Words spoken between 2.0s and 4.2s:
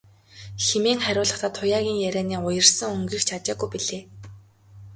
ярианы уярсан өнгийг ч ажаагүй билээ.